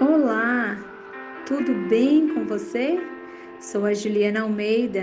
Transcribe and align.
Olá, 0.00 0.78
tudo 1.44 1.74
bem 1.90 2.32
com 2.32 2.46
você? 2.46 2.98
Sou 3.60 3.84
a 3.84 3.92
Juliana 3.92 4.40
Almeida, 4.40 5.02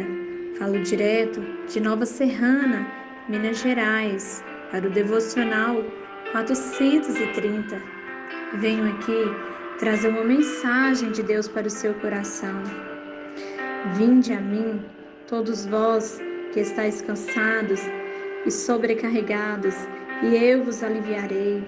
falo 0.58 0.82
direto 0.82 1.40
de 1.72 1.80
Nova 1.80 2.04
Serrana, 2.04 2.92
Minas 3.30 3.60
Gerais, 3.60 4.44
para 4.72 4.88
o 4.88 4.90
Devocional 4.90 5.84
430. 6.32 7.80
Venho 8.56 8.92
aqui 8.92 9.78
trazer 9.78 10.08
uma 10.08 10.24
mensagem 10.24 11.12
de 11.12 11.22
Deus 11.22 11.48
para 11.48 11.68
o 11.68 11.70
seu 11.70 11.94
coração. 11.94 12.64
Vinde 13.94 14.34
a 14.34 14.42
mim, 14.42 14.84
todos 15.28 15.68
vós 15.68 16.20
que 16.54 16.62
estáis 16.62 17.04
cansados 17.04 17.82
e 18.48 18.50
sobrecarregados, 18.50 19.76
e 20.24 20.36
eu 20.36 20.64
vos 20.64 20.82
aliviarei. 20.82 21.64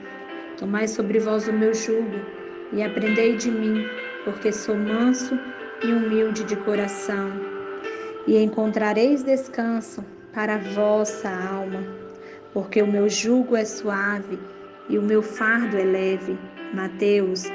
Tomai 0.58 0.88
sobre 0.88 1.20
vós 1.20 1.48
o 1.48 1.54
meu 1.54 1.76
jugo 1.76 2.39
e 2.74 2.84
aprendei 2.84 3.36
de 3.36 3.50
mim, 3.50 3.86
porque 4.24 4.52
sou 4.52 4.76
manso 4.76 5.40
e 5.84 5.88
humilde 5.88 6.44
de 6.44 6.56
coração, 6.56 7.32
e 8.28 8.38
encontrareis 8.38 9.24
descanso 9.24 10.04
para 10.34 10.56
a 10.56 10.58
vossa 10.58 11.30
alma, 11.30 11.84
porque 12.54 12.82
o 12.82 12.88
meu 12.88 13.10
jugo 13.10 13.56
é 13.56 13.66
suave 13.66 14.38
e 14.88 14.98
o 14.98 15.02
meu 15.02 15.22
fardo 15.22 15.78
é 15.78 15.84
leve. 15.84 16.38
Mateus 16.74 17.46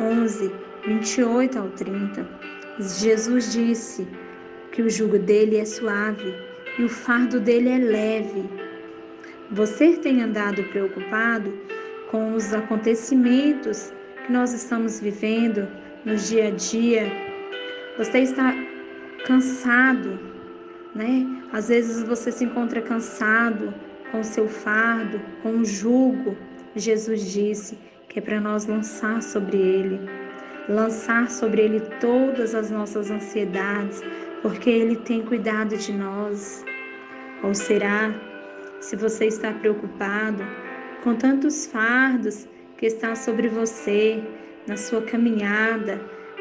11, 0.00 0.52
28 0.86 1.58
ao 1.58 1.68
30. 1.70 2.26
Jesus 2.80 3.52
disse 3.52 4.06
que 4.72 4.82
o 4.82 4.90
jugo 4.90 5.18
dele 5.18 5.56
é 5.56 5.64
suave 5.64 6.34
e 6.78 6.84
o 6.84 6.88
fardo 6.88 7.40
dele 7.40 7.68
é 7.68 7.78
leve. 7.78 8.44
Você 9.52 9.96
tem 9.98 10.22
andado 10.22 10.62
preocupado 10.64 11.52
com 12.10 12.34
os 12.34 12.52
acontecimentos 12.52 13.92
que 14.26 14.32
nós 14.32 14.52
estamos 14.52 15.00
vivendo 15.00 15.68
no 16.04 16.16
dia 16.16 16.48
a 16.48 16.50
dia, 16.50 17.06
você 17.96 18.18
está 18.18 18.52
cansado, 19.24 20.18
né? 20.94 21.24
Às 21.52 21.68
vezes 21.68 22.02
você 22.02 22.32
se 22.32 22.44
encontra 22.44 22.82
cansado 22.82 23.72
com 24.10 24.20
o 24.20 24.24
seu 24.24 24.48
fardo, 24.48 25.20
com 25.42 25.58
o 25.58 25.64
jugo. 25.64 26.36
Jesus 26.74 27.32
disse 27.32 27.78
que 28.08 28.18
é 28.18 28.22
para 28.22 28.40
nós 28.40 28.66
lançar 28.66 29.22
sobre 29.22 29.56
ele, 29.58 30.00
lançar 30.68 31.30
sobre 31.30 31.62
ele 31.62 31.80
todas 32.00 32.52
as 32.54 32.68
nossas 32.68 33.10
ansiedades, 33.10 34.02
porque 34.42 34.68
ele 34.68 34.96
tem 34.96 35.22
cuidado 35.22 35.76
de 35.76 35.92
nós. 35.92 36.64
Ou 37.44 37.54
será, 37.54 38.12
se 38.80 38.96
você 38.96 39.26
está 39.26 39.52
preocupado 39.52 40.42
com 41.04 41.14
tantos 41.14 41.66
fardos 41.66 42.48
que 42.76 42.86
está 42.86 43.14
sobre 43.14 43.48
você, 43.48 44.22
na 44.66 44.76
sua 44.76 45.02
caminhada, 45.02 46.00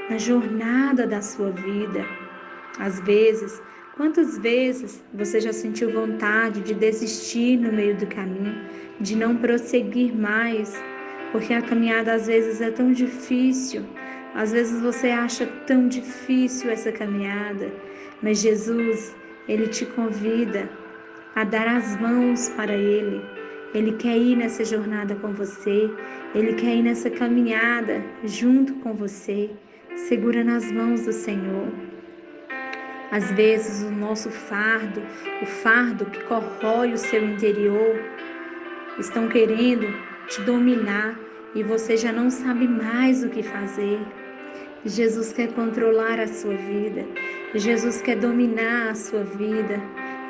na 0.09 0.17
jornada 0.17 1.07
da 1.07 1.21
sua 1.21 1.51
vida. 1.51 2.05
Às 2.79 2.99
vezes, 3.01 3.61
quantas 3.95 4.37
vezes 4.37 5.03
você 5.13 5.39
já 5.39 5.53
sentiu 5.53 5.91
vontade 5.91 6.61
de 6.61 6.73
desistir 6.73 7.57
no 7.57 7.71
meio 7.71 7.95
do 7.95 8.07
caminho, 8.07 8.55
de 8.99 9.15
não 9.15 9.37
prosseguir 9.37 10.13
mais, 10.13 10.73
porque 11.31 11.53
a 11.53 11.61
caminhada 11.61 12.13
às 12.13 12.27
vezes 12.27 12.61
é 12.61 12.71
tão 12.71 12.91
difícil, 12.91 13.83
às 14.33 14.51
vezes 14.51 14.81
você 14.81 15.09
acha 15.09 15.45
tão 15.65 15.87
difícil 15.87 16.69
essa 16.69 16.91
caminhada, 16.91 17.71
mas 18.21 18.41
Jesus, 18.41 19.15
ele 19.47 19.67
te 19.67 19.85
convida 19.85 20.69
a 21.35 21.43
dar 21.43 21.67
as 21.67 21.99
mãos 21.99 22.49
para 22.49 22.73
ele 22.73 23.21
ele 23.77 23.93
quer 23.93 24.17
ir 24.17 24.35
nessa 24.35 24.63
jornada 24.63 25.15
com 25.15 25.33
você, 25.33 25.89
ele 26.33 26.53
quer 26.53 26.75
ir 26.75 26.83
nessa 26.83 27.09
caminhada 27.09 28.03
junto 28.23 28.73
com 28.75 28.93
você. 28.93 29.49
Segura 30.07 30.43
nas 30.43 30.71
mãos 30.71 31.05
do 31.05 31.11
Senhor. 31.11 31.67
Às 33.11 33.31
vezes 33.31 33.83
o 33.83 33.91
nosso 33.91 34.29
fardo, 34.29 35.01
o 35.41 35.45
fardo 35.45 36.05
que 36.05 36.23
corrói 36.23 36.93
o 36.93 36.97
seu 36.97 37.23
interior, 37.23 37.95
estão 38.97 39.27
querendo 39.27 39.87
te 40.27 40.41
dominar 40.41 41.17
e 41.53 41.63
você 41.63 41.95
já 41.97 42.11
não 42.11 42.29
sabe 42.29 42.67
mais 42.67 43.23
o 43.23 43.29
que 43.29 43.43
fazer. 43.43 43.99
Jesus 44.85 45.33
quer 45.33 45.51
controlar 45.53 46.19
a 46.19 46.27
sua 46.27 46.55
vida. 46.55 47.05
Jesus 47.53 48.01
quer 48.01 48.17
dominar 48.17 48.91
a 48.91 48.95
sua 48.95 49.23
vida. 49.23 49.81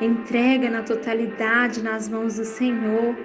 Entrega 0.01 0.69
na 0.69 0.83
totalidade 0.83 1.81
nas 1.81 2.09
mãos 2.09 2.35
do 2.35 2.43
Senhor, 2.43 3.15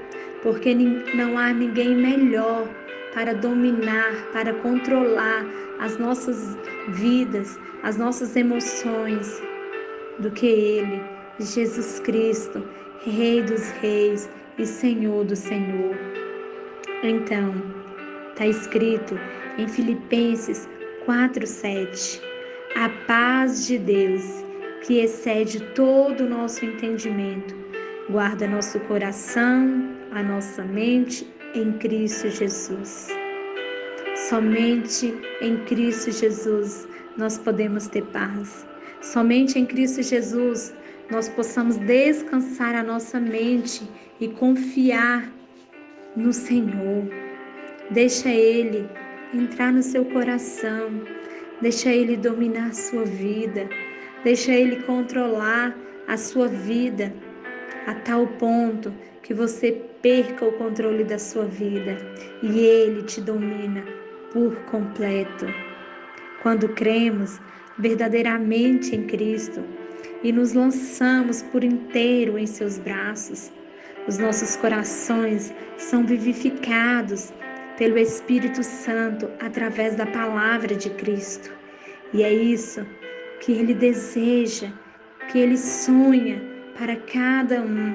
porque 0.40 0.72
não 1.14 1.36
há 1.36 1.52
ninguém 1.52 1.96
melhor 1.96 2.68
para 3.12 3.34
dominar, 3.34 4.14
para 4.32 4.54
controlar 4.54 5.44
as 5.80 5.98
nossas 5.98 6.56
vidas, 6.90 7.58
as 7.82 7.96
nossas 7.96 8.36
emoções 8.36 9.42
do 10.20 10.30
que 10.30 10.46
Ele, 10.46 11.02
Jesus 11.40 11.98
Cristo, 12.00 12.62
Rei 13.04 13.42
dos 13.42 13.70
Reis 13.82 14.30
e 14.56 14.64
Senhor 14.64 15.24
do 15.24 15.34
Senhor. 15.34 15.96
Então, 17.02 17.52
está 18.30 18.46
escrito 18.46 19.18
em 19.58 19.66
Filipenses 19.66 20.68
4:7, 21.04 22.20
a 22.76 22.88
paz 23.08 23.66
de 23.66 23.76
Deus 23.78 24.49
que 24.82 25.00
excede 25.00 25.60
todo 25.74 26.24
o 26.24 26.28
nosso 26.28 26.64
entendimento. 26.64 27.54
Guarda 28.10 28.46
nosso 28.46 28.80
coração, 28.80 29.88
a 30.12 30.22
nossa 30.22 30.64
mente 30.64 31.26
em 31.54 31.72
Cristo 31.72 32.28
Jesus. 32.28 33.08
Somente 34.28 35.14
em 35.40 35.56
Cristo 35.64 36.10
Jesus 36.10 36.88
nós 37.16 37.38
podemos 37.38 37.86
ter 37.88 38.04
paz. 38.06 38.66
Somente 39.00 39.58
em 39.58 39.66
Cristo 39.66 40.02
Jesus 40.02 40.74
nós 41.10 41.28
possamos 41.28 41.76
descansar 41.76 42.74
a 42.74 42.82
nossa 42.82 43.18
mente 43.18 43.82
e 44.20 44.28
confiar 44.28 45.30
no 46.16 46.32
Senhor. 46.32 47.08
Deixa 47.90 48.28
Ele 48.28 48.88
entrar 49.34 49.72
no 49.72 49.82
seu 49.82 50.04
coração, 50.04 51.02
deixa 51.60 51.90
Ele 51.90 52.16
dominar 52.16 52.68
a 52.68 52.72
sua 52.72 53.04
vida. 53.04 53.68
Deixa 54.22 54.52
Ele 54.52 54.76
controlar 54.82 55.74
a 56.06 56.16
sua 56.16 56.46
vida 56.46 57.12
a 57.86 57.94
tal 57.94 58.26
ponto 58.26 58.92
que 59.22 59.32
você 59.32 59.72
perca 60.02 60.44
o 60.44 60.52
controle 60.52 61.04
da 61.04 61.18
sua 61.18 61.46
vida 61.46 61.96
e 62.42 62.58
Ele 62.58 63.02
te 63.04 63.20
domina 63.20 63.82
por 64.30 64.54
completo. 64.66 65.46
Quando 66.42 66.68
cremos 66.68 67.40
verdadeiramente 67.78 68.94
em 68.94 69.06
Cristo 69.06 69.64
e 70.22 70.30
nos 70.32 70.52
lançamos 70.52 71.42
por 71.42 71.64
inteiro 71.64 72.36
em 72.36 72.46
seus 72.46 72.78
braços, 72.78 73.50
os 74.06 74.18
nossos 74.18 74.54
corações 74.56 75.50
são 75.78 76.04
vivificados 76.04 77.32
pelo 77.78 77.96
Espírito 77.96 78.62
Santo 78.62 79.30
através 79.40 79.94
da 79.96 80.04
palavra 80.04 80.74
de 80.74 80.90
Cristo. 80.90 81.50
E 82.12 82.22
é 82.22 82.32
isso 82.32 82.84
que 83.40 83.52
Ele 83.52 83.74
deseja, 83.74 84.70
que 85.30 85.38
Ele 85.38 85.56
sonha 85.56 86.40
para 86.78 86.96
cada 86.96 87.60
um. 87.60 87.94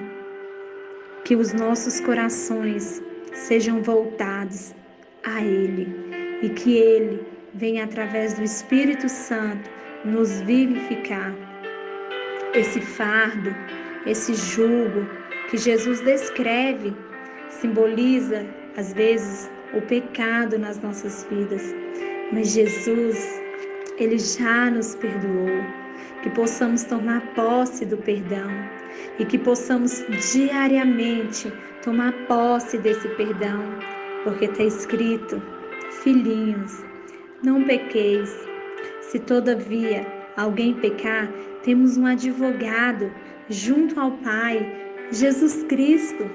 Que 1.24 1.36
os 1.36 1.54
nossos 1.54 2.00
corações 2.02 3.02
sejam 3.34 3.82
voltados 3.82 4.76
a 5.24 5.42
Ele 5.44 5.88
e 6.42 6.50
que 6.50 6.78
Ele 6.78 7.26
venha 7.54 7.86
através 7.86 8.34
do 8.34 8.44
Espírito 8.44 9.08
Santo 9.08 9.70
nos 10.04 10.42
vivificar. 10.42 11.34
Esse 12.54 12.80
fardo, 12.80 13.56
esse 14.06 14.34
jugo 14.34 15.08
que 15.50 15.58
Jesus 15.58 16.02
descreve, 16.02 16.96
simboliza 17.50 18.46
às 18.78 18.94
vezes 18.94 19.50
o 19.74 19.82
pecado 19.82 20.58
nas 20.58 20.82
nossas 20.82 21.26
vidas, 21.30 21.74
mas 22.32 22.52
Jesus 22.52 23.45
ele 23.97 24.18
já 24.18 24.70
nos 24.70 24.96
perdoou. 24.96 25.86
Que 26.22 26.30
possamos 26.32 26.84
tomar 26.84 27.22
posse 27.36 27.86
do 27.86 27.97
perdão 27.97 28.50
e 29.20 29.26
que 29.26 29.38
possamos 29.38 30.03
diariamente 30.34 31.52
tomar 31.84 32.12
posse 32.28 32.78
desse 32.80 33.08
perdão, 33.09 33.62
porque 34.24 34.46
está 34.46 34.64
escrito: 34.64 35.42
Filhinhos, 36.03 36.84
não 37.44 37.64
pequeis. 37.64 38.36
Se 39.02 39.20
todavia 39.20 40.06
alguém 40.36 40.74
pecar, 40.74 41.32
temos 41.64 41.96
um 41.96 42.06
advogado 42.06 43.12
junto 43.50 44.00
ao 44.00 44.12
Pai, 44.12 44.68
Jesus 45.12 45.64
Cristo, 45.64 46.30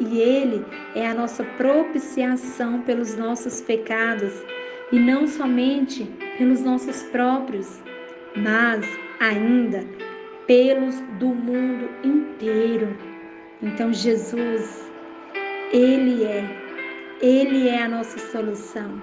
e 0.00 0.18
Ele 0.18 0.64
é 0.94 1.06
a 1.06 1.14
nossa 1.14 1.44
propiciação 1.56 2.82
pelos 2.82 3.16
nossos 3.16 3.60
pecados 3.60 4.32
e 4.92 4.98
não 4.98 5.26
somente 5.26 6.10
pelos 6.38 6.62
nossos 6.62 7.02
próprios, 7.04 7.80
mas 8.36 8.86
ainda 9.20 9.84
pelos 10.46 11.00
do 11.18 11.28
mundo 11.28 11.88
inteiro. 12.04 12.96
Então 13.62 13.92
Jesus, 13.92 14.90
ele 15.72 16.24
é, 16.24 16.44
ele 17.20 17.68
é 17.68 17.82
a 17.82 17.88
nossa 17.88 18.18
solução. 18.30 19.00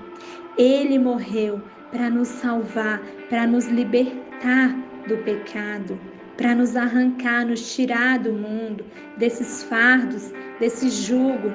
Ele 0.57 0.99
morreu 0.99 1.61
para 1.91 2.09
nos 2.09 2.27
salvar, 2.27 3.01
para 3.29 3.47
nos 3.47 3.67
libertar 3.67 4.75
do 5.07 5.17
pecado, 5.17 5.99
para 6.37 6.55
nos 6.55 6.75
arrancar, 6.75 7.45
nos 7.45 7.75
tirar 7.75 8.19
do 8.19 8.31
mundo, 8.31 8.85
desses 9.17 9.63
fardos, 9.63 10.31
desse 10.59 10.89
jugo, 10.89 11.51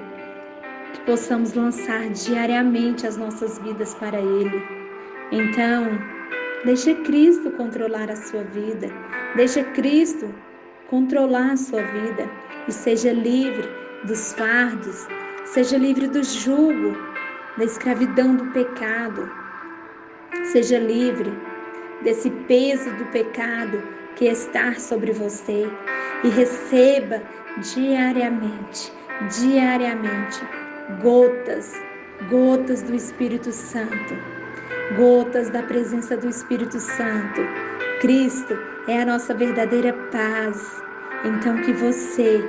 que 0.92 1.00
possamos 1.00 1.54
lançar 1.54 2.08
diariamente 2.10 3.06
as 3.06 3.16
nossas 3.16 3.58
vidas 3.58 3.94
para 3.94 4.18
Ele. 4.18 4.77
Então, 5.30 5.98
deixe 6.64 6.94
Cristo 6.94 7.50
controlar 7.50 8.10
a 8.10 8.16
sua 8.16 8.42
vida, 8.44 8.88
deixe 9.36 9.62
Cristo 9.62 10.34
controlar 10.88 11.52
a 11.52 11.56
sua 11.56 11.82
vida. 11.82 12.28
E 12.66 12.72
seja 12.72 13.12
livre 13.12 13.68
dos 14.04 14.32
fardos, 14.34 15.06
seja 15.44 15.76
livre 15.78 16.06
do 16.06 16.22
jugo, 16.22 16.96
da 17.56 17.64
escravidão 17.64 18.36
do 18.36 18.46
pecado. 18.52 19.30
Seja 20.44 20.78
livre 20.78 21.32
desse 22.02 22.30
peso 22.30 22.90
do 22.96 23.04
pecado 23.06 23.82
que 24.16 24.26
está 24.26 24.74
sobre 24.74 25.12
você. 25.12 25.66
E 26.24 26.28
receba 26.28 27.22
diariamente, 27.74 28.92
diariamente, 29.40 30.40
gotas, 31.02 31.80
gotas 32.28 32.82
do 32.82 32.94
Espírito 32.94 33.52
Santo, 33.52 34.14
gotas 34.96 35.50
da 35.50 35.62
presença 35.62 36.16
do 36.16 36.28
Espírito 36.28 36.78
Santo. 36.78 37.40
Cristo 38.00 38.56
é 38.86 39.02
a 39.02 39.06
nossa 39.06 39.34
verdadeira 39.34 39.92
paz. 40.10 40.82
Então 41.24 41.56
que 41.62 41.72
você, 41.72 42.42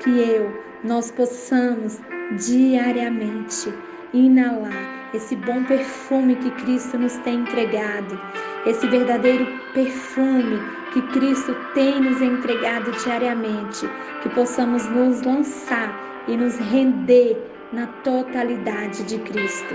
que 0.00 0.10
eu, 0.18 0.52
nós 0.84 1.10
possamos 1.10 2.00
diariamente 2.38 3.72
inalar 4.12 4.96
esse 5.14 5.36
bom 5.36 5.62
perfume 5.64 6.36
que 6.36 6.50
Cristo 6.62 6.98
nos 6.98 7.16
tem 7.18 7.40
entregado, 7.40 8.20
esse 8.66 8.86
verdadeiro 8.88 9.46
perfume 9.72 10.60
que 10.92 11.00
Cristo 11.12 11.54
tem 11.74 12.00
nos 12.00 12.20
entregado 12.20 12.90
diariamente, 13.02 13.88
que 14.22 14.28
possamos 14.30 14.86
nos 14.90 15.22
lançar 15.22 16.24
e 16.26 16.36
nos 16.36 16.56
render 16.56 17.36
na 17.72 17.86
totalidade 17.86 19.04
de 19.04 19.18
Cristo. 19.18 19.74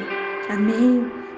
Amém. 0.50 1.21